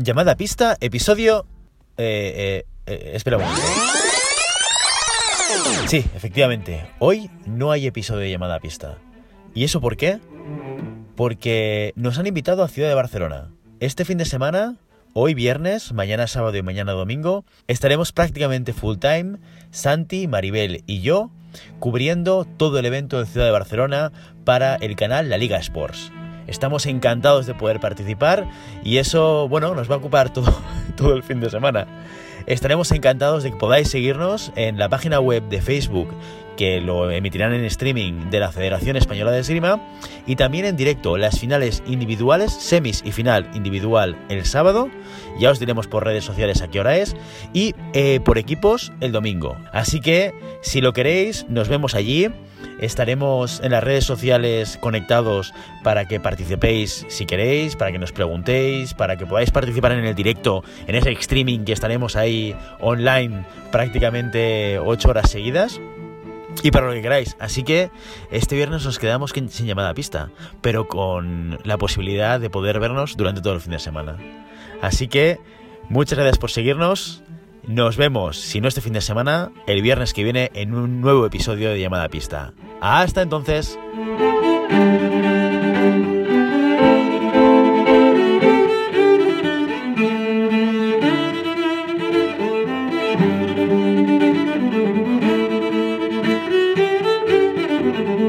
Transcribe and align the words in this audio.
Llamada 0.00 0.36
pista, 0.36 0.76
episodio... 0.80 1.44
Eh, 1.96 2.62
eh, 2.62 2.66
eh, 2.86 3.10
espera 3.14 3.36
un 3.36 3.42
momento. 3.42 3.66
Sí, 5.88 6.04
efectivamente, 6.14 6.88
hoy 7.00 7.28
no 7.46 7.72
hay 7.72 7.88
episodio 7.88 8.20
de 8.20 8.30
llamada 8.30 8.60
pista. 8.60 8.98
¿Y 9.54 9.64
eso 9.64 9.80
por 9.80 9.96
qué? 9.96 10.20
Porque 11.16 11.92
nos 11.96 12.16
han 12.16 12.28
invitado 12.28 12.62
a 12.62 12.68
Ciudad 12.68 12.88
de 12.88 12.94
Barcelona. 12.94 13.50
Este 13.80 14.04
fin 14.04 14.18
de 14.18 14.24
semana, 14.24 14.76
hoy 15.14 15.34
viernes, 15.34 15.92
mañana 15.92 16.28
sábado 16.28 16.56
y 16.56 16.62
mañana 16.62 16.92
domingo, 16.92 17.44
estaremos 17.66 18.12
prácticamente 18.12 18.72
full 18.72 18.98
time, 18.98 19.38
Santi, 19.72 20.28
Maribel 20.28 20.84
y 20.86 21.00
yo, 21.00 21.32
cubriendo 21.80 22.44
todo 22.44 22.78
el 22.78 22.86
evento 22.86 23.18
de 23.18 23.26
Ciudad 23.26 23.46
de 23.46 23.52
Barcelona 23.52 24.12
para 24.44 24.76
el 24.76 24.94
canal 24.94 25.28
La 25.28 25.38
Liga 25.38 25.58
Sports. 25.58 26.12
Estamos 26.48 26.86
encantados 26.86 27.46
de 27.46 27.54
poder 27.54 27.78
participar 27.78 28.46
y 28.82 28.96
eso, 28.96 29.48
bueno, 29.48 29.74
nos 29.74 29.88
va 29.88 29.94
a 29.94 29.98
ocupar 29.98 30.32
todo, 30.32 30.52
todo 30.96 31.14
el 31.14 31.22
fin 31.22 31.40
de 31.40 31.50
semana. 31.50 31.86
Estaremos 32.46 32.90
encantados 32.92 33.42
de 33.42 33.50
que 33.50 33.56
podáis 33.56 33.90
seguirnos 33.90 34.52
en 34.56 34.78
la 34.78 34.88
página 34.88 35.20
web 35.20 35.42
de 35.50 35.60
Facebook 35.60 36.08
que 36.58 36.80
lo 36.80 37.10
emitirán 37.10 37.54
en 37.54 37.64
streaming 37.64 38.30
de 38.30 38.40
la 38.40 38.50
Federación 38.50 38.96
Española 38.96 39.30
de 39.30 39.38
Esgrima 39.38 39.80
y 40.26 40.34
también 40.34 40.64
en 40.64 40.76
directo 40.76 41.16
las 41.16 41.38
finales 41.38 41.84
individuales, 41.86 42.52
semis 42.52 43.00
y 43.04 43.12
final 43.12 43.48
individual 43.54 44.16
el 44.28 44.44
sábado, 44.44 44.90
ya 45.38 45.52
os 45.52 45.60
diremos 45.60 45.86
por 45.86 46.04
redes 46.04 46.24
sociales 46.24 46.60
a 46.60 46.68
qué 46.68 46.80
hora 46.80 46.96
es, 46.96 47.16
y 47.52 47.76
eh, 47.94 48.18
por 48.24 48.38
equipos 48.38 48.92
el 49.00 49.12
domingo. 49.12 49.56
Así 49.72 50.00
que 50.00 50.34
si 50.60 50.80
lo 50.80 50.92
queréis, 50.92 51.46
nos 51.48 51.68
vemos 51.68 51.94
allí. 51.94 52.28
Estaremos 52.80 53.60
en 53.62 53.70
las 53.70 53.84
redes 53.84 54.04
sociales 54.04 54.78
conectados 54.80 55.52
para 55.84 56.06
que 56.06 56.18
participéis 56.18 57.06
si 57.08 57.24
queréis, 57.24 57.76
para 57.76 57.92
que 57.92 57.98
nos 57.98 58.10
preguntéis, 58.10 58.94
para 58.94 59.16
que 59.16 59.26
podáis 59.26 59.52
participar 59.52 59.92
en 59.92 60.04
el 60.04 60.14
directo, 60.16 60.64
en 60.88 60.96
ese 60.96 61.12
streaming 61.12 61.60
que 61.60 61.72
estaremos 61.72 62.16
ahí 62.16 62.56
online 62.80 63.44
prácticamente 63.70 64.80
8 64.80 65.08
horas 65.08 65.30
seguidas. 65.30 65.80
Y 66.62 66.70
para 66.70 66.86
lo 66.86 66.92
que 66.92 67.02
queráis. 67.02 67.36
Así 67.38 67.62
que 67.62 67.90
este 68.30 68.56
viernes 68.56 68.84
nos 68.84 68.98
quedamos 68.98 69.32
sin 69.32 69.66
llamada 69.66 69.90
a 69.90 69.94
pista, 69.94 70.30
pero 70.60 70.88
con 70.88 71.58
la 71.64 71.78
posibilidad 71.78 72.40
de 72.40 72.50
poder 72.50 72.80
vernos 72.80 73.16
durante 73.16 73.40
todo 73.40 73.54
el 73.54 73.60
fin 73.60 73.72
de 73.72 73.78
semana. 73.78 74.16
Así 74.80 75.08
que 75.08 75.38
muchas 75.88 76.18
gracias 76.18 76.38
por 76.38 76.50
seguirnos. 76.50 77.22
Nos 77.66 77.96
vemos, 77.96 78.38
si 78.38 78.60
no 78.60 78.68
este 78.68 78.80
fin 78.80 78.94
de 78.94 79.02
semana, 79.02 79.50
el 79.66 79.82
viernes 79.82 80.14
que 80.14 80.24
viene 80.24 80.50
en 80.54 80.74
un 80.74 81.00
nuevo 81.00 81.26
episodio 81.26 81.70
de 81.70 81.80
llamada 81.80 82.04
a 82.04 82.08
pista. 82.08 82.52
Hasta 82.80 83.22
entonces. 83.22 83.78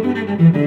Música 0.09 0.58